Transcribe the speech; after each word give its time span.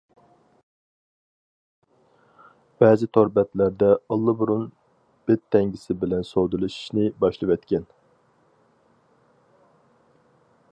بەزى 2.83 3.09
تور 3.17 3.29
بەتلەردە 3.35 3.91
ئاللىبۇرۇن 4.15 4.65
بىت 5.29 5.45
تەڭگىسى 5.57 5.99
بىلەن 6.05 6.27
سودىلىشىشنى 6.33 7.07
باشلىۋەتكەن. 7.27 7.87